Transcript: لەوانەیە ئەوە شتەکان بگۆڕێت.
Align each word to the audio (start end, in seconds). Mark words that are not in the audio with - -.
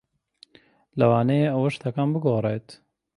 لەوانەیە 0.99 1.49
ئەوە 1.53 1.69
شتەکان 1.75 2.09
بگۆڕێت. 2.13 2.67